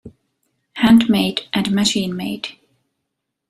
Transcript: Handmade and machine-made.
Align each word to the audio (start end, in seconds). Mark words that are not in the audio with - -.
Handmade 0.77 1.45
and 1.53 1.69
machine-made. 1.71 2.57